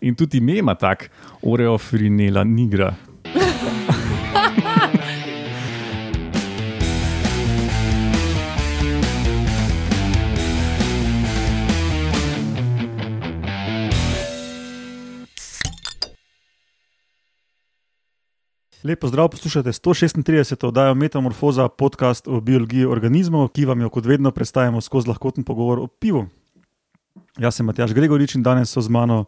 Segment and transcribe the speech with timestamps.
[0.00, 1.10] In tudi ime ima tak,
[1.42, 2.94] Oreofrinela nigra.
[18.86, 20.66] Lepo zdrav, poslušate 136.
[20.66, 25.78] oddajo Metamorfoza, podcast o biologiji organizmov, ki vam jo kot vedno predstavljamo skozi lahkoten pogovor
[25.78, 26.26] o pivu.
[27.38, 29.24] Jaz sem Matjaš Gregorič in danes so z mano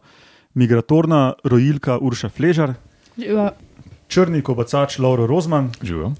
[0.53, 2.73] migratorna rojilka Urša Fležar,
[3.17, 3.51] Ja,
[4.07, 6.13] črni kobacač Lauro Rozman, Živijo.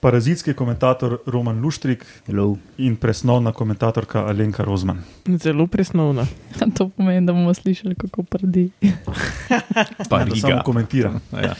[0.00, 2.56] parazitski komentator Roman Luštrik Hello.
[2.78, 5.02] in presnovna komentatorka Alenka Rozman.
[5.28, 6.26] Zelo presnovna.
[6.74, 8.70] to pomeni, da bomo slišali, kako prdi.
[10.08, 11.20] Pa Da samo komentiram.
[11.44, 11.54] Ja.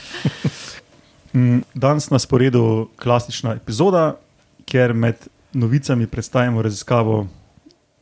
[1.34, 4.16] Mm, Danes na sporedu klasična epizoda,
[4.64, 5.14] kjer med
[5.52, 7.26] novicami predstavimo raziskavo,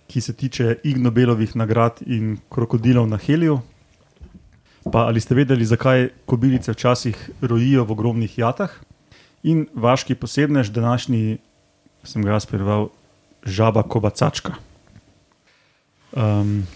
[0.07, 3.61] ki se tiče Ig Nobelovih nagrad in krokodilov na Heliju.
[4.85, 8.71] Pa ali ste vedeli, zakaj kobilice včasih rojijo v ogromnih jatah?
[9.43, 11.39] In vaški posebnež, današnji,
[12.05, 12.89] sem ga jaz preval,
[13.43, 14.55] žaba kobacačka.
[16.13, 16.67] Um,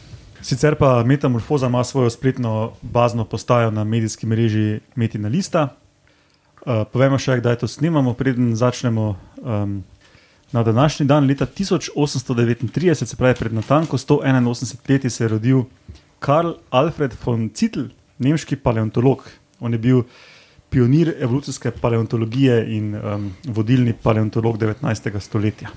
[0.42, 5.68] sicer pa Metamorfoza ima svojo spletno bazno postajo na medijski mreži Metina Lista.
[6.62, 9.16] Uh, povemo še, kdaj to snimamo, preden začnemo.
[9.42, 9.82] Um,
[10.52, 15.64] na današnji dan, leta 1839, se pravi pred natanko 181 leti, se je rodil
[16.22, 17.88] Karl Alfred von Zittel,
[18.22, 19.24] nemški paleontolog.
[19.60, 20.04] On je bil
[20.70, 25.18] pionir evolucijske paleontologije in um, vodilni paleontolog 19.
[25.20, 25.72] stoletja.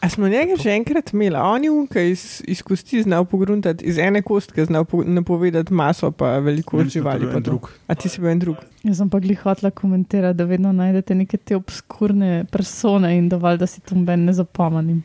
[0.00, 3.98] A smo njega že enkrat imeli, on je unka iz, iz kosti znal pogruntati, iz
[3.98, 7.26] ene kostke znal po, napovedati maso, pa velikost živali.
[7.26, 7.40] pa to.
[7.40, 7.70] drug.
[7.86, 8.60] A ti si bil en drug.
[8.82, 13.58] Jaz sem pa glih hotla komentirati, da vedno najdete neke te obskurne persone in dovolj,
[13.58, 15.02] da si tu ben ne zapomnim.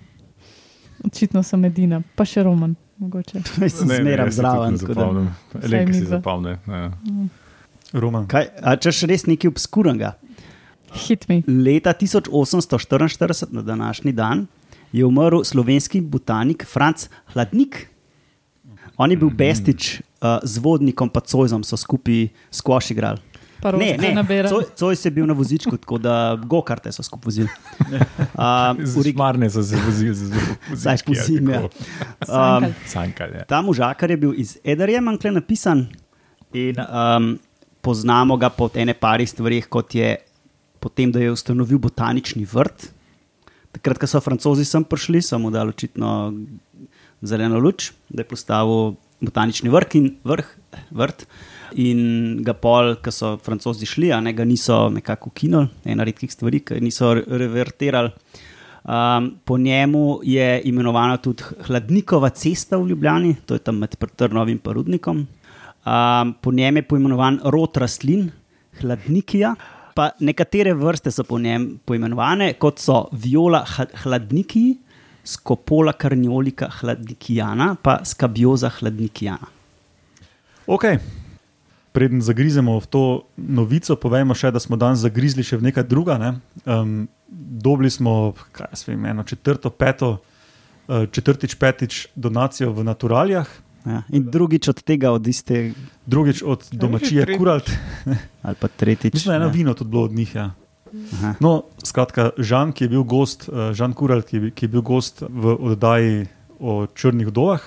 [1.06, 2.76] Očitno sem edina, pa še roman.
[3.00, 3.42] Mogoče.
[3.70, 4.78] Sem zmeraj zraven.
[4.78, 5.30] tako da- Zapomnim.
[5.64, 6.18] Elenka si midva.
[6.18, 6.58] zapomne.
[6.68, 6.92] Ja.
[7.94, 8.28] Roman.
[8.28, 10.14] Kaj, a češ res nekaj obskurnega?
[10.98, 11.42] Hit me.
[11.48, 14.48] Leta 1844, na današnji dan,
[14.92, 17.88] je umrl slovenski botanik Franz Hladnik.
[18.98, 23.22] On je bil bestič uh, z vodnikom, pa Cojzom so skupaj skvoš igrali.
[23.62, 24.50] Ne, ne, nabira.
[24.50, 27.50] Coj- Cojz je bil na vozičku, tako da gokarte so skupaj vozili.
[28.32, 30.32] Uh, Z Šmarne so se vozili, z
[30.74, 31.62] Zdaj po zimi, ja.
[32.22, 32.72] Sankal.
[32.86, 33.44] Sankal, ja.
[33.44, 35.88] Ta možakar je bil iz Ederja, manjkle napisan.
[36.54, 37.36] In, um,
[37.82, 40.16] poznamo ga po ene parih stvarih, kot je
[40.80, 42.88] potem, da je ustanovil botanični vrt.
[43.72, 46.32] Takrat, ko so francozi sem prišli, so mu dali očitno
[47.22, 50.52] zeleno luč, da je postavil botanični vrh in vrh,
[50.92, 51.26] vrt.
[51.80, 56.32] In ga pol, ko so francozi šli, a ne ga niso nekako ukinili, ena redkih
[56.34, 58.14] stvari, ki niso re- revertirali.
[58.90, 64.58] Um, po njemu je imenovana tudi Hladnikova cesta v Ljubljani, to je tam med Trnovim
[64.66, 65.28] in Rudnikom.
[65.86, 68.32] Um, po njem je poimenovan rod rastlin,
[68.82, 69.56] hladnikija.
[69.96, 73.66] Pa nekatere vrste so po njem poimenovane, kot so viola
[74.04, 74.78] hladniki,
[75.24, 79.48] skopola karniolika hladnikijana, pa skabioza hladnikijana.
[80.68, 80.84] Ok.
[81.92, 83.04] Preden zagrizemo v to
[83.38, 86.20] novico, povemo še, da smo danes zagrizli še v nekaj druga.
[86.22, 86.36] Ne?
[86.66, 90.20] Um, dobili smo, kaj jaz vem, eno četrto, peto,
[90.88, 93.50] uh, četrtič, petič donacijo v naturalijah,
[93.86, 94.04] Ja.
[94.12, 95.72] In drugič od tega, od iste,
[96.06, 97.26] drugič od domačije.
[97.38, 97.72] Kuralt.
[98.46, 99.14] ali pa tretjič.
[99.14, 99.52] Mislim, da je eno ja.
[99.52, 100.36] vino tudi bilo od njih.
[100.36, 100.52] Ja.
[100.90, 101.36] Aha.
[101.40, 105.22] No, skratka, Žan, ki je bil gost, uh, Žan Kuralt, ki, ki je bil gost
[105.22, 106.28] v oddaji
[106.58, 107.62] o črnih dovah,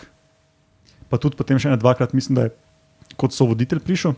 [1.09, 2.55] pa tudi potem še ene dvakrat, mislim, da je
[3.15, 4.15] kot so voditelj prišel.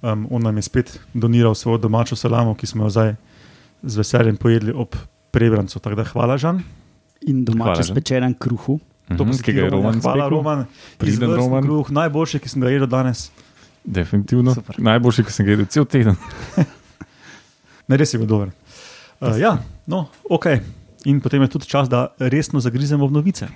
[0.00, 3.10] Um, on nam je spet doniral svojo domačo salamo, ki smo jo zdaj
[3.82, 4.92] z veseljem pojedli ob
[5.30, 5.78] prebrancu.
[5.78, 6.60] Tako da hvala, Žan.
[7.22, 7.90] In Hvala, domače že.
[7.90, 8.78] spečen kruhu.
[9.06, 10.30] To pa Mhm, si ki ga je Roman, Hvala, spekel.
[10.30, 10.60] Roman.
[10.96, 11.62] Priden Roman.
[11.62, 13.28] Kruh, najboljši, ki sem ga jedel danes.
[13.82, 14.54] Definitivno.
[14.54, 14.76] Super.
[14.78, 16.16] Najboljši, ki sem ga jedel cel teden.
[17.88, 18.52] Ne, res je bil dober.
[19.20, 20.46] Uh, ja, no, ok.
[21.04, 23.48] In potem je tudi čas, da resno zagrizemo v novice.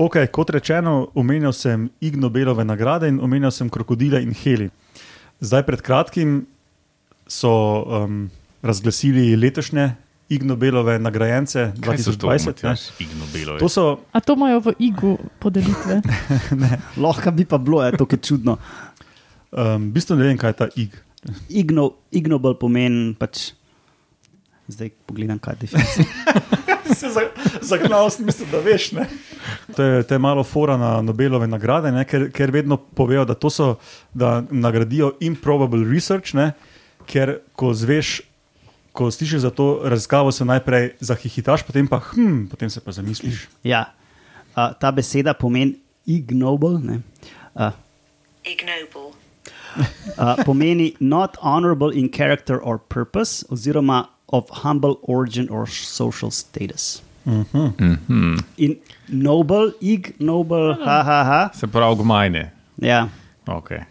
[0.00, 4.70] Ok, kot rečeno, omenjal sem Ig Nobelove nagrade in omenjal sem krokodile in heli.
[5.44, 6.46] Zdaj, pred kratkim
[7.28, 7.52] so
[7.84, 8.30] um,
[8.64, 9.90] razglasili letošnje
[10.30, 12.62] Ig Nobelove nagrajence 2020.
[12.62, 12.74] ne.
[12.98, 16.00] Ignobelo To so A to imajo v igu podelitve?
[17.02, 18.58] Lahko bi pa bilo, je to je čudno.
[19.50, 20.94] Um, v bistvu ne vem, kaj je ta ig.
[21.50, 23.58] Igno, ignoble pomeni pač.
[24.70, 26.06] Zdaj pogledam, kaj je definicija.
[27.00, 27.06] Se
[27.62, 28.92] zagnal sem, mislim, da veš.
[28.92, 29.06] Ne?
[29.76, 32.04] To je, to je malo fora na Nobelove nagrade, ne?
[32.04, 33.74] ker, ker vedno povejo, da to so,
[34.14, 36.52] da nagradijo improbable research, ne?
[37.10, 38.20] ker ko zveš,
[39.00, 43.48] ko slišiš za to raziskavo, se najprej zahihitaš, potem pa hm, potem se pa zamisliš.
[43.64, 43.96] Ja.
[44.52, 46.76] Uh, ta beseda pomeni ignoble.
[46.84, 47.00] ne.
[47.56, 47.72] Uh,
[48.44, 49.16] ignoble,
[50.20, 57.02] uh, pomeni not honorable in character or purpose, oziroma of humble origin or social status.
[57.24, 58.44] Mhm.
[58.56, 58.76] In
[59.08, 61.50] noble, ignoble, ha, ha, ha.
[61.54, 62.50] Se pravi, gmajne.
[62.76, 63.08] Ja.
[63.46, 63.84] Okay.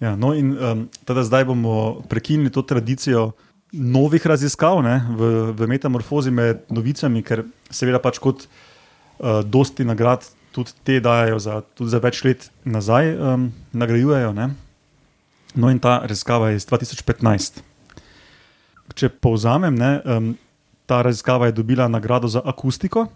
[0.00, 3.32] Ja, no in um, teda zdaj bomo prekinili to tradicijo
[3.72, 10.26] novih raziskav ne, v, v metamorfozi med novicami, ker seveda pač kot uh, dosti nagrad
[10.50, 14.32] tudi te dajo za, tudi za več let nazaj, um, nagrajujejo.
[14.34, 14.50] Ne.
[15.54, 17.62] No in ta raziskava je iz 2015.
[18.98, 20.32] Če povzamem, ne, um,
[20.90, 23.06] ta raziskava je dobila nagrado za akustiko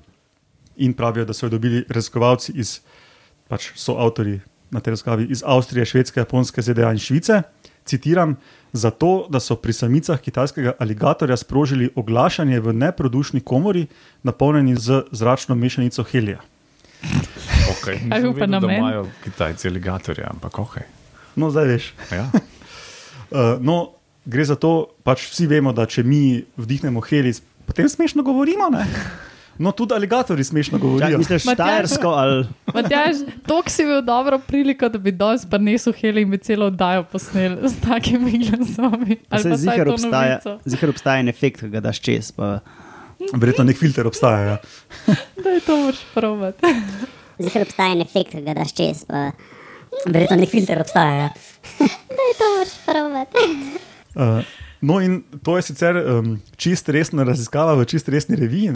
[0.76, 2.78] in pravijo, da so jo dobili raziskovalci iz,
[3.50, 4.38] pač so avtori
[4.70, 7.42] na tej raziskavi iz Avstrije, Švedske, Japonske, ZDA in Švice.
[7.86, 8.36] Citiram:
[8.74, 13.86] Zato, da so pri samicah kitajskega aligatorja sprožili oglašanje v neprodušni komori,
[14.22, 16.40] napolnjeni z zračno mešanico helija.
[17.70, 18.00] Okay.
[18.14, 18.76] Je bil pa da namen?
[18.76, 20.76] imajo Kitajci aligatorja, ampak ok.
[21.36, 21.92] No, zdaj veš.
[22.10, 22.30] Ja.
[23.30, 23.38] Uh,
[23.68, 23.92] no,
[24.24, 28.72] gre za to, pač vsi vemo, da če mi vdihnemo helij, potem smešno govorimo.
[28.74, 28.86] Ne?
[29.58, 31.18] No, tudi aligatori smešno govorijo.
[31.18, 31.66] misliš Matjaž.
[31.66, 33.16] štajersko ali Matjaž,
[33.46, 37.56] tok si bil dobro priliko, da bi danes prinesel heli in bi celo oddajo posnel
[37.62, 39.16] s takimi glasovi.
[39.28, 40.58] Pa pa zihar to obstaja, novico.
[40.66, 42.32] zihar obstaja en efekt, ki ga daš čez.
[42.32, 42.58] Pa,
[43.32, 44.40] Verjetno nek filter obstaja.
[44.46, 44.56] Ja.
[45.44, 46.66] Da je to moraš probati.
[47.38, 49.30] Zihar obstaja en efekt, ki ga daš čez, pa
[50.06, 51.30] verjetno nek filter obstaja.
[51.78, 53.46] da je to moraš probati.
[54.14, 54.42] Uh,
[54.84, 58.74] no, in to je sicer um, čist resna raziskava v čist resni reviji,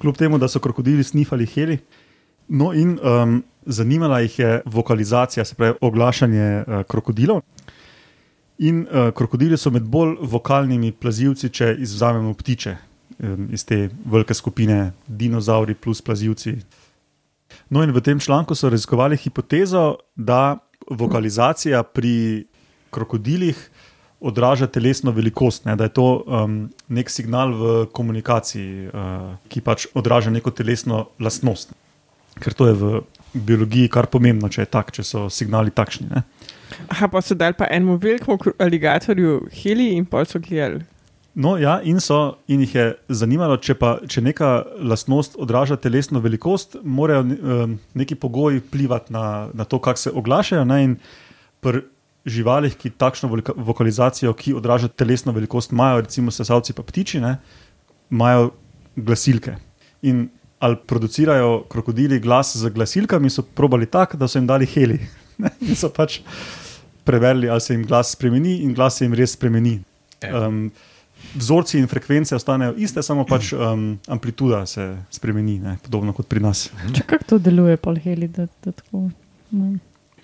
[0.00, 1.78] kljub temu, da so krokodili snifali heli.
[2.48, 7.42] No, in um, zanimala jih je vokalizacija, se pravi oglašanje uh, krokodilov.
[8.58, 12.76] In uh, krokodili so med bolj vokalnimi plazilci, če izvzamemo ptiče
[13.18, 16.56] um, iz te velike skupine dinozauri plus plazilci.
[17.68, 20.58] No, in v tem članku so raziskovali hipotezo, da
[20.90, 22.46] vokalizacija pri
[22.90, 23.56] krokodilih
[24.22, 26.58] odraža telesno velikost, ne, da je to um,
[26.88, 31.74] nek signal v komunikaciji, uh, ki pač odraža neko telesno lastnost.
[32.40, 33.02] Ker to je v
[33.32, 36.08] biologiji kar pomembno, če je tak, če so signali takšni.
[36.12, 36.22] Ne.
[36.88, 40.84] Aha, pa so dali pa enemu velikemu aligatorju heli in pol so gledali.
[41.34, 44.50] No, ja, in, so, in jih je zanimalo, če, pa, če neka
[44.84, 50.66] lastnost odraža telesno velikost, morajo um, neki pogoji vplivati na, na to, kako se oglašajo.
[50.68, 50.98] Ne, in
[51.64, 51.80] pri
[52.24, 57.36] živalih, ki takšno vokalizacijo, ki odraža telesno velikost, imajo, recimo sesalci pa ptiči, ne,
[58.10, 58.52] imajo
[58.96, 59.56] glasilke.
[60.02, 60.28] In
[60.62, 65.00] ali producirajo krokodili glas z glasilkami, so probali tako, da so jim dali heli.
[65.38, 66.20] ne, In so pač
[67.04, 69.80] preverili, ali se jim glas spremeni, in glas se jim res spremeni.
[70.22, 70.68] Um,
[71.34, 76.42] vzorci in frekvence ostanejo iste, samo pač um, amplituda se spremeni, ne, podobno kot pri
[76.44, 76.68] nas.
[76.94, 79.08] Če kako to deluje, pol heli, da, da tako.
[79.50, 79.72] No.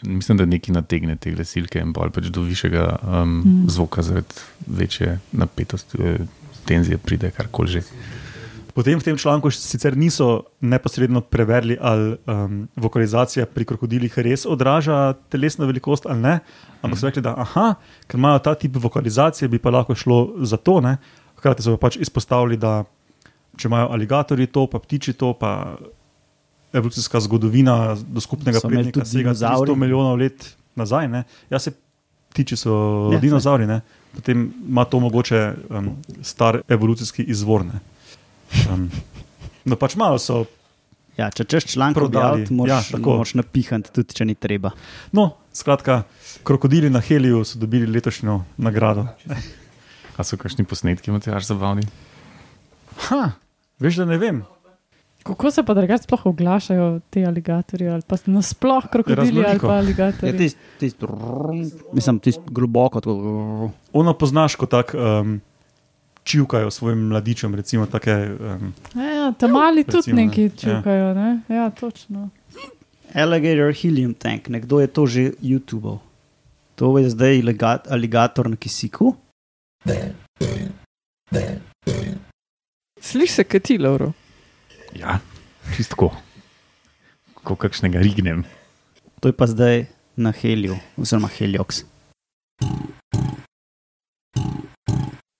[0.02, 3.48] Mislim, da neki nategne te glasilke in bolj pač do višjega um, Mm.
[3.48, 3.68] mm.
[3.68, 4.34] zvoka, zaradi
[4.66, 6.18] večje napetosti, eh,
[6.64, 7.82] tenzije pride, karkoli že.
[8.74, 15.14] Potem v tem članku sicer niso neposredno preverili, ali um, vokalizacija pri krokodilih res odraža
[15.28, 16.38] telesno velikost ali ne,
[16.82, 17.74] ampak so rekli, da aha,
[18.06, 20.80] ker imajo ta tip vokalizacije, bi pa lahko šlo za to.
[20.80, 20.96] Ne?
[21.40, 22.84] Hkrati so pa pač izpostavili, da
[23.58, 25.74] če imajo aligatorji to, pa ptiči to, pa
[26.72, 29.72] evolucijska zgodovina do skupnega imeli prednika tudi sega dinozavri?
[29.72, 31.08] 300 milijonov let nazaj.
[31.08, 31.24] Ne?
[31.50, 31.72] Ja, se
[32.30, 32.74] ptiči so
[33.12, 33.80] Ja, dinozauri, ne?
[34.14, 35.90] potem ima to mogoče um,
[36.22, 37.64] star evolucijski izvor.
[37.64, 37.80] Ne?
[38.72, 38.90] Um,
[39.64, 40.44] no, pač malo so.
[41.16, 42.44] ja, če češ članek Prodali.
[42.44, 44.70] prodati, moraš, Ja, moraš napihati, tudi če ni treba.
[45.12, 46.02] No, skratka,
[46.42, 49.06] krokodili na Heliju so dobili letošnjo nagrado.
[50.16, 51.82] A so kakšni posnetki, až zabavni?
[53.08, 53.32] Ha,
[53.78, 54.42] veš, da ne vem.
[55.28, 59.78] Kako se pa drugače sploh oglašajo ti aligatorji ali pa nasploh krokodili ali pa Ja,
[59.78, 60.38] aligatorji?
[60.38, 60.96] tist, tist,
[61.92, 63.00] mislim, tist globoko.
[63.00, 64.94] Tako, Ono poznaš kot tak.
[64.94, 65.40] Um,
[66.22, 70.26] Čivkajo svojim mladičem, recimo, take, um, Ja, tam mali tudi Recimo, ne.
[70.26, 71.40] neki čukajo, ne?
[71.48, 72.28] Ja, točno.
[73.14, 75.98] Alligator helium tank, nekdo je to že YouTube.
[76.74, 77.40] To je zdaj
[77.88, 79.14] aligator na kisiku.
[83.00, 84.12] Slišiš se, kaj ti, Lauro?
[84.96, 85.20] Ja,
[85.76, 86.12] čistko.
[87.44, 88.44] Ko kakšnega rignem.
[89.20, 91.84] To je pa zdaj na heliju, oziroma helioks.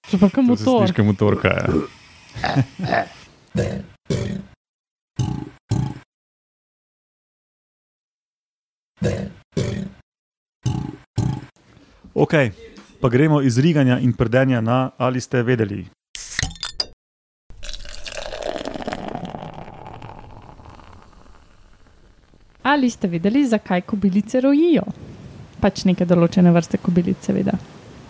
[0.08, 0.88] Že pa kam To se motor.
[0.88, 1.48] sliška motorka.
[2.80, 3.04] Ja.
[12.14, 12.34] ok.
[13.00, 15.86] pa gremo iz riganja in prdenja na ali ste vedeli.
[22.68, 24.84] Ali ste vedeli, zakaj kobilice rojijo?
[25.60, 27.54] Pač neke določene vrste kobilic, seveda.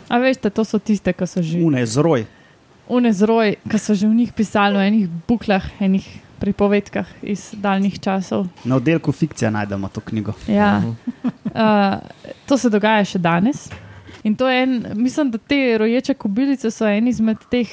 [0.09, 2.25] A veste, to so tiste, ki so že Une zroj.
[2.89, 6.07] unezroj, ki so že v njih pisali o enih buklah, enih
[6.41, 8.47] pripovedkah iz daljnih časov.
[8.65, 10.33] Na oddelku fikcija najdemo to knjigo.
[10.49, 10.83] Ja.
[11.23, 11.99] Uh,
[12.49, 13.69] to se dogaja še danes.
[14.25, 17.69] In to je en, mislim, da te roječe kobilice so en izmed teh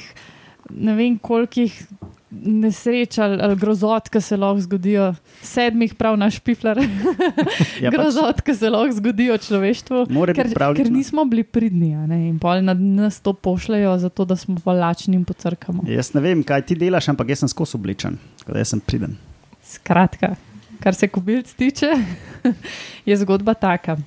[0.70, 1.72] ne vem kolikih
[2.42, 5.10] nesreč ali, ali grozot, ki se lahko zgodijo,
[5.44, 6.80] sedmih, prav naš piflar,
[7.82, 10.06] Ja, pač, grozot, ki se lahko zgodijo človeštvu.
[10.36, 14.58] Ker, ker nismo bili pridni, ne, in pol na nas to pošljajo, zato da smo
[14.64, 15.86] pa lačni in pocrkamo.
[15.90, 18.82] jaz ne vem, kaj ti delaš, ampak jaz sem skozi oblečen, tako da jaz sem
[18.82, 19.16] priden.
[19.66, 20.34] Skratka,
[20.82, 21.92] kar se kobilic tiče,
[23.08, 23.98] je zgodba taka.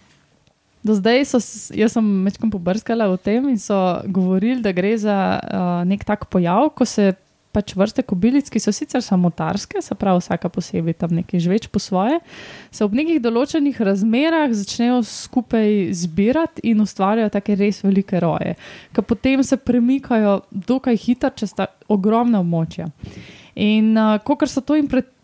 [0.83, 1.39] Do zdaj so,
[1.75, 3.75] jaz sem večkrat pobrskala o tem in so
[4.07, 7.11] govorili, da gre za uh, nek tak pojav, ko se
[7.51, 11.81] pač vrste kobilic, ki so sicer samotarske, se pravi vsaka posebej tam nekaj žveč po
[11.81, 12.19] svoje,
[12.71, 18.55] se ob nekih določenih razmerah začnejo skupaj zbirati in ustvarjajo take res velike roje,
[18.93, 22.89] ki potem se premikajo dokaj hitro čez ta ogromna območja.
[23.59, 24.77] In uh, kot so to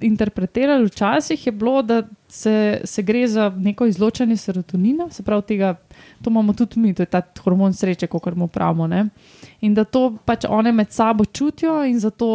[0.04, 5.76] interpretirali včasih, je bilo, da se, se gre za neko izločanje serotonina, se pravi, tega,
[6.22, 8.90] to imamo tudi mi, to je ta hormon sreče, kot mu pravimo.
[8.92, 9.06] Ne?
[9.66, 12.28] In da to pač one med sabo čutijo, in zato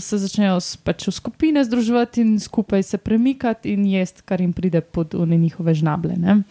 [0.00, 4.80] se začnejo pač v skupine združevati in skupaj se premikati in jesti, kar jim pride
[4.80, 6.16] pod njihove žnable.
[6.20, 6.42] Ne?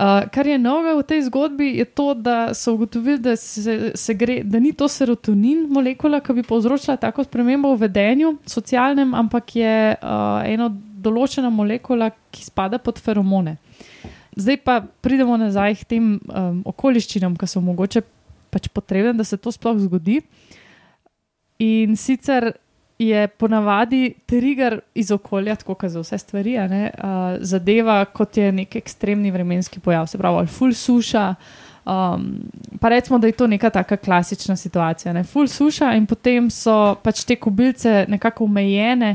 [0.00, 4.14] Uh, kar je novo v tej zgodbi, je to, da so ugotovili, da, se, se
[4.14, 9.56] gre, da ni to serotonin, molekula, ki bi povzročila tako spremembo v vedenju, socialnem, ampak
[9.60, 13.58] je uh, ena določena molekula, ki spada pod feromone.
[14.40, 18.00] Zdaj pa pridemo nazaj k tem um, okoliščinam, ki so mogoče
[18.50, 20.20] pač potrebne, da se to sploh zgodi.
[21.60, 22.52] In sicer
[23.00, 28.52] je ponavadi trigger iz okolja, tako kot za vse stvari, ne, uh, zadeva kot je
[28.52, 31.34] nek ekstremni vremenski pojav, se pravi, ali ful suša.
[31.90, 32.26] Um,
[32.80, 35.12] pa recimo, da je to neka taka klasična situacija.
[35.12, 35.24] Ne?
[35.24, 39.14] Ful suša in potem so pač te kobilce nekako omejene,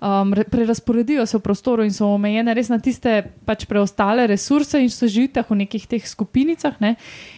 [0.00, 4.80] um, re- prerasporedijo se v prostoru in so omejene res na tiste pač preostale resurse
[4.82, 6.78] in so živite v nekih teh skupinicah.
[6.80, 6.96] Ne?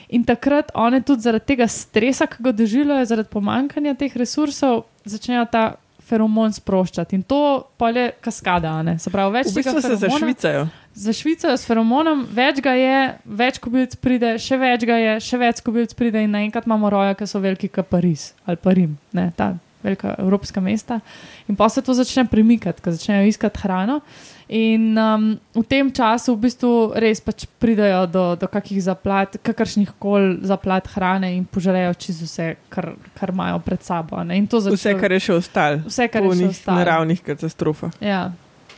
[0.09, 5.47] In takrat one tudi zaradi tega stresa, ki ga doživljajo, zaradi pomankanja teh resursov, začnejo
[5.51, 5.65] ta
[6.07, 7.19] feromon sproščati.
[7.19, 8.99] In to pol je kaskada, ne?
[9.03, 10.67] se pravi, več V bistvu se zašvicajo.
[10.95, 15.63] zašvicajo s feromonom, več ga je, več kobilic pride, še več ga je, še več
[15.67, 19.31] kobilic pride in naenkrat imamo roja, ki so veliki kot Pariz ali pa Rim, ne,
[19.37, 21.01] ta velika evropska mesta.
[21.49, 24.01] In pa se to začne premikati, ker začnejo iskati hrano.
[24.47, 25.25] In um,
[25.59, 30.87] v tem času v bistvu res pač pridejo do, do kakih zaplat, kakršnih koli zaplat
[30.95, 34.15] hrane in požrejo čisto vse, kar, kar imajo pred sabo.
[34.17, 34.39] a ne.
[34.39, 35.83] In to za Vse, kar je še ostalo.
[35.87, 36.79] vse, kar je še ostalo.
[36.79, 37.99] naravnih katastrofah.
[37.99, 38.31] Ja.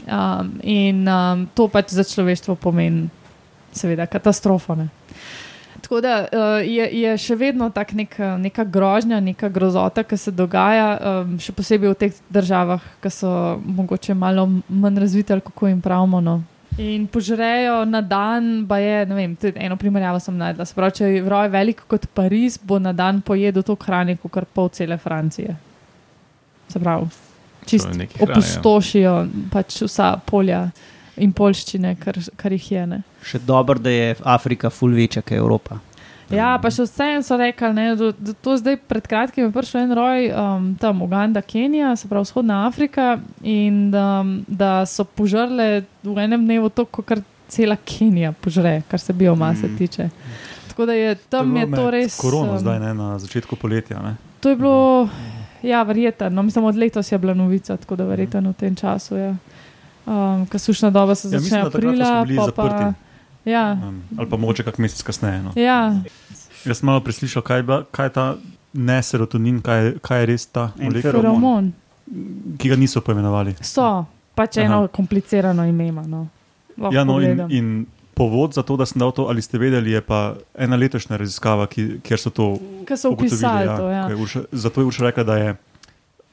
[0.09, 3.11] Um, in um, to pač za človeštvo pomeni,
[3.77, 4.73] seveda, katastrofo.
[4.79, 4.89] Ne?
[5.83, 10.33] Tako da uh, je, je še vedno tak nek, neka grožnja, neka grozota, ki se
[10.35, 13.31] dogaja, um, še posebej v teh državah, ki so
[13.63, 16.21] mogoče malo manj razvite, kako jim pravimo.
[16.25, 16.41] No.
[16.79, 20.67] In požrejo na dan, pa je, ne vem, eno primerjavo sem najdla.
[20.67, 24.35] Se pravi, če je roj velik kot Pariz, bo na dan pojedel to hrane, kot
[24.35, 25.57] kar pol cele Francije.
[26.69, 27.09] Se pravi,
[27.67, 28.39] čist To je nekaj hrane, ja.
[28.39, 29.15] opustošijo
[29.51, 30.69] pač vsa polja
[31.19, 32.87] in polščine, kar, kar jih je.
[32.95, 33.03] Ne.
[33.23, 35.81] Še dobro, da je Afrika ful večja kot Evropa.
[36.29, 39.87] Ja, pa še vseeno so rekli, ne, da, da to zdaj pred kratkim je prišel
[39.87, 45.87] en roj, um, tam Uganda, Kenija, se pravi vzhodna Afrika, in um, da so požrle
[46.05, 49.73] v enem dnevu to, kar cela Kenija požre, kar se biomase Mm.
[49.73, 49.79] mm.
[49.79, 50.11] tiče.
[50.69, 52.21] Tako da je tam je, bilo to res.
[52.21, 54.03] Korono um, zdaj ne, na začetku poletja.
[54.05, 54.17] Ne?
[54.45, 55.09] To je bilo,
[55.63, 56.29] ja, verjetno.
[56.31, 59.37] No, mislim, od letos je bila novica, tako da verjetno v tem času je.
[60.07, 63.08] Um, Ker sušna doba se Ja, začne mislim, da takrat, ko aprila, pa, zaprti.
[63.45, 65.43] Ja, Um, ali pa mogoče kak mesec kasneje.
[65.43, 65.53] No.
[65.57, 65.95] ja,
[66.65, 68.37] Jaz sem malo preslišal, kaj bila- kaj je ta
[68.75, 71.73] ne serotonin, kaj je, kaj je res ta molekula, feromon.
[72.59, 73.55] ki ga niso poimenovali.
[73.61, 74.05] So,
[74.35, 74.67] pač Aha.
[74.67, 75.93] eno komplicirano ime.
[75.93, 76.27] No.
[76.79, 77.67] Lahko Ja, no, in, in
[78.15, 81.67] povod za to, da sem dal to, ali ste vedeli, je pa ena letošnja raziskava,
[81.67, 83.89] ki, kjer so to Ker so upisali to.
[83.89, 84.09] Ja.
[84.09, 85.57] je Urša, zato je Urša rekla, da je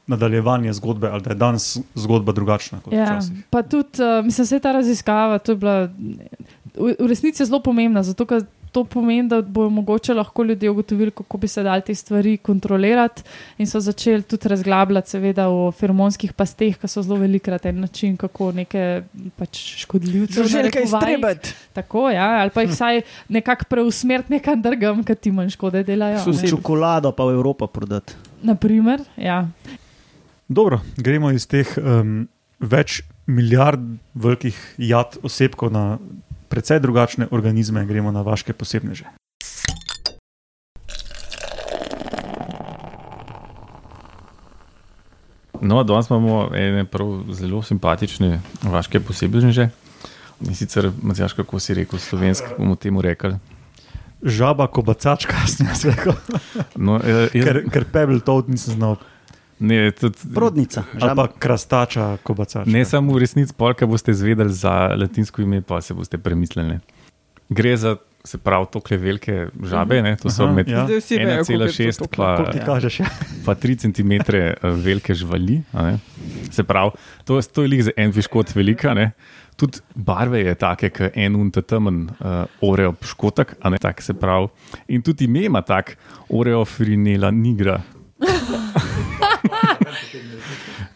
[0.07, 3.43] nadaljevanje zgodbe ali da je danes zgodba drugačna kot Ja, včasih.
[3.49, 5.89] pa tudi, uh, mislim, da je ta raziskava, to je bila
[6.75, 8.45] v, v resnici zelo pomembna, zato ker
[8.75, 13.23] to pomeni, da bojo mogoče lahko ljudje ugotovili, kako bi se dal te stvari kontrolirati,
[13.57, 18.17] in so začeli tudi razglabljati, seveda, o feromonskih pasteh, ki so zelo velikrat en način,
[18.17, 19.03] kako neke
[19.37, 20.43] pač škodljivce.
[20.83, 21.53] iztrebati.
[21.73, 26.19] Tako, ja, ali pa jih vsaj nekako preusmeriti nekam drugam, ki ti manj škode delajo.
[26.35, 26.47] ne.
[26.49, 28.13] Čokolado pa v Evropo prodati.
[28.43, 29.47] Naprimer, ja.
[30.47, 32.27] Dobro, gremo iz teh um,
[32.61, 33.81] več milijard
[34.13, 35.97] velikih jad osebkov na
[36.53, 39.09] precej drugačne organizme, gremo na vaše posebneže.
[45.65, 49.69] No, danes imamo ene prav zelo simpatične vaške posebneže.
[50.45, 53.33] In sicer, Matjaš, kako si rekel, slovenski bomo temu rekli.
[54.21, 56.13] Žaba, kobacačka, sem jaz rekel.
[56.75, 59.01] No, eh, jaz, Ker, ker pebel to nisem znal.
[59.59, 60.83] Ne, tudi, Prodnica.
[60.99, 61.27] Žaba.
[61.39, 62.71] krastača, kobacačka.
[62.71, 66.79] ne samo v resnici, polka boste izvedeli za latinsko ime, pa se boste premislili.
[67.49, 70.85] Gre za, se pravi, tokle velike žabe, ne, to so Aha, med ja.
[70.85, 72.17] Zdaj vsi vejo, koliko je to 1,6 tokrat.
[72.17, 72.99] pa, Koliko ti kažeš?
[72.99, 73.05] Ja?
[73.45, 74.11] pa 3 cm
[74.83, 75.61] velike živali.
[75.73, 75.99] a ne.
[76.51, 76.91] Se pravi,
[77.25, 78.93] to, to je lik za en piškot velika.
[78.93, 79.11] Ne.
[79.55, 84.13] Tudi barve je take, kot en unta temen, uh, oreo piškotek, a ne tak se
[84.13, 84.47] pravi.
[84.87, 85.97] In tudi ime ima tak,
[86.29, 87.81] oreo frinela nigra.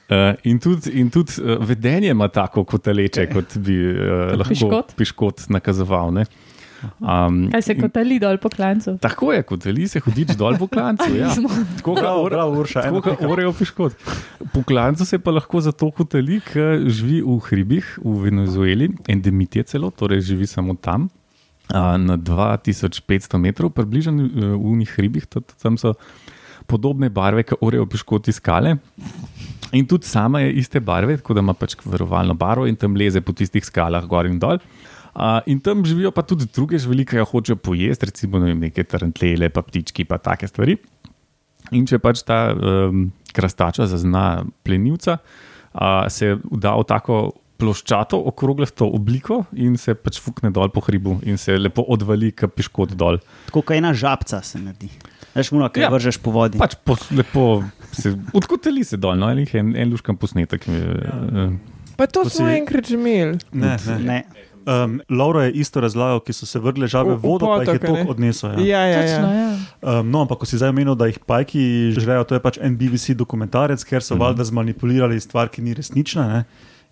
[0.10, 4.54] Uh, in tudi, in tudi uh, vedenje ima tako kot leče, kot bi uh, lahko
[4.56, 4.96] piškot?
[4.98, 6.14] piškot nakazoval.
[6.14, 6.26] ne.
[7.04, 8.94] Um, Kaj se in- kot ali dol po klancu.
[9.04, 11.10] Tako je, kot veli se hodič dol po klancu.
[11.16, 11.28] Ja.
[11.80, 12.32] Tako kot
[12.72, 13.28] tako kot pika.
[13.28, 13.98] Oreo piškot.
[14.54, 19.64] Po klancu se pa lahko zato hoteli, ker živi v hribih v Venezueli, endemit je
[19.76, 21.10] celo, torej živi samo tam.
[21.68, 25.28] a, Na 2500 metrov, približno eh, v njih hribih,
[25.62, 25.94] tam so
[26.70, 28.78] podobne barve, kot Oreo piškoti skale.
[29.76, 33.22] In tudi sama je iste barve, tako da ima pač varovalno barvo in tam leze
[33.22, 34.62] po tistih skalah gor in dol.
[35.20, 38.64] Uh, in tam živijo pa tudi druge živali, ki jo hočejo pojesti, recimo ne vem,
[38.66, 40.78] neke tarantlele, pa ptički, pa take stvari.
[41.76, 47.20] In če pač ta um, krastača zazna plenilca, uh, se da v tako
[47.60, 52.56] ploščato, okroglasto obliko in se pač fukne dol po hribu in se lepo odvali, kot
[52.56, 53.20] piškot dol.
[53.50, 54.90] Tako kot ena žabca se naredi.
[55.32, 55.88] Veš, muno, kaj Ja.
[55.88, 55.92] ja.
[55.92, 56.58] vržeš po vodi.
[56.58, 60.68] Pač po, lepo se odkoteli se dol, no, en, en, en luškan posnetek.
[60.68, 61.50] Ja.
[61.96, 63.38] Pa to To smo si- enkrat že imeli.
[63.52, 64.00] Ne, ne.
[64.00, 64.20] Ne.
[64.66, 67.70] Um, Laura je isto razlagal, ki so se vrgli žabe V- v vodo, pa jih
[67.70, 68.50] je potok, tok odnesel.
[68.52, 68.60] Ja.
[68.60, 69.48] Ja, ja, Točno, ja.
[69.82, 70.00] ja.
[70.00, 72.76] Um, no, ampak ko si zdaj omenil, da jih pajki žrejo, to je pač en
[72.76, 74.22] BBC dokumentarec, ker so Mhm.
[74.22, 76.28] valjda zmanipulirali stvar, ki ni resnična.
[76.28, 76.40] Ne?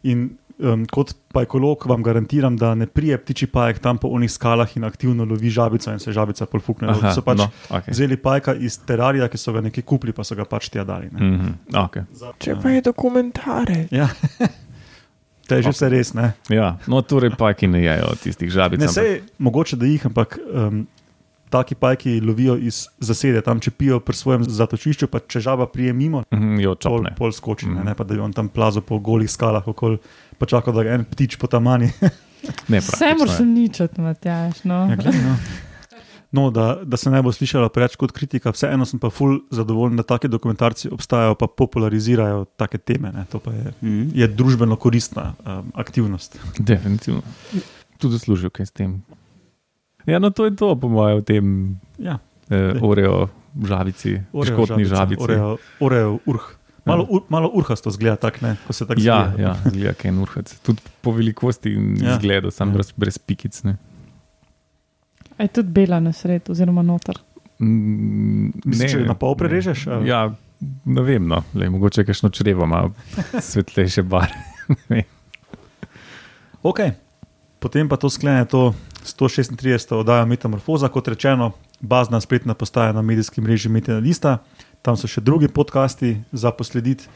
[0.04, 4.78] In um, kot pajkolog vam garantiram, da ne prije ptiči pajek tam po onih skalah
[4.78, 6.88] in aktivno lovi žabico in se žabica polfukne.
[6.88, 7.92] Aha, So pač no, okej.
[7.92, 11.10] Vzeli pajka iz terarija, ki so ga nekje kupili, pa so ga pač tja dali.
[11.12, 11.20] Ne?
[11.20, 12.06] Mhm, okay.
[12.40, 13.92] Če pa je dokumentarec.
[13.92, 14.10] Ja.
[15.48, 16.10] To je že vse res.
[16.12, 18.80] Ne, ja, no, torej pajki ne jejo tistih žabic.
[18.80, 20.82] ne ampak- sej, mogoče da jih, ampak um,
[21.50, 25.94] taki pajki lovijo iz zasede, tam če pijo pri svojem zatočišču, pa če žaba prije
[25.94, 27.16] mimo, Mhm, Jo, pol, čopne.
[27.16, 27.76] pol skoči, Mhm.
[27.76, 29.98] ne, ne pa da bi on tam plazil po golih skalah, okol,
[30.38, 31.92] pa čakal, da ga en ptič potamani.
[32.70, 34.64] Ne, Vse moraš uničiti, Matjaš.
[34.64, 34.86] No.
[34.86, 35.36] Ja, glej, no.
[36.32, 39.96] No, da, da se ne bo slišalo preveč kot kritika, vseeno sem pa ful zadovoljen,
[39.96, 43.12] da take dokumentarci obstajajo, pa popularizirajo take teme.
[43.12, 43.26] Ne.
[43.26, 44.12] To pa je, Mhm.
[44.14, 46.38] je družbeno koristna um, aktivnost.
[46.60, 47.22] Definitivno.
[47.98, 49.02] Tudi zaslužijo kaj s tem.
[50.08, 51.46] Ja, no, to je to, po mojem, v tem
[52.00, 52.18] Ja,
[52.48, 53.28] eh, oreo
[53.60, 55.20] žabici, škotni žabici.
[55.22, 56.54] Oreo, oreo urh.
[56.86, 59.48] Malo, ur, malo urhasto zgleda, tak, ne, ko se tako Ja, zvija.
[59.50, 60.54] ja, zgleda kaj en urhac.
[60.62, 62.14] Tudi po velikosti in Ja.
[62.14, 62.74] izgledu, sam Ja.
[62.74, 63.64] brez, brez pikic.
[63.64, 63.76] Ne.
[65.38, 67.20] A Je tudi bela na sredo, oziroma noter.
[67.60, 70.08] Mm, Misliš, če na pol prerežeš, ali?
[70.08, 70.32] Ja,
[70.86, 71.44] ne vem, no.
[71.54, 72.86] Lej, mogoče kakšno črevo ima
[73.34, 74.32] svetlejše bar.
[76.64, 76.80] Ok,
[77.60, 78.74] potem pa to sklene to
[79.08, 79.96] 136.
[79.96, 84.38] oddaja Metamorfoza, kot rečeno, bazna spletna postaja na medijskem mreži Metina Lista,
[84.82, 87.08] tam so še drugi podcasti za poslediti.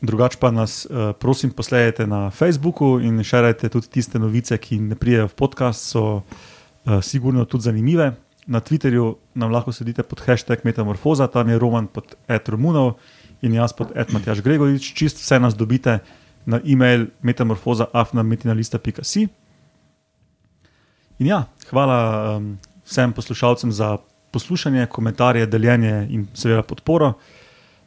[0.00, 4.94] Drugač pa nas, eh, prosim, posledajte na Facebooku in širite tudi tiste novice, ki ne
[4.94, 8.14] prijejo v podcast, so uh, sigurno tudi zanimive.
[8.46, 12.94] Na Twitterju nam lahko sledite pod hashtag Metamorfoza, tam je Roman pod Ed Romunov
[13.42, 14.94] in jaz pod Ed Matjaš Gregorič.
[14.94, 15.98] Čist vse nas dobite
[16.46, 19.28] na e-mail metamorfoza.afnametinalista.si.
[21.18, 21.98] In ja, hvala
[22.36, 23.96] um, vsem poslušalcem za
[24.30, 27.12] poslušanje, komentarje, deljenje in seveda podporo.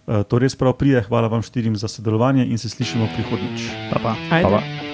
[0.07, 3.67] Uh, to res prav prije, hvala vam štirim za sodelovanje in se slišimo prihodnjič.
[3.93, 4.15] Pa, pa.
[4.31, 4.49] Ajde.
[4.49, 4.90] Pa, pa.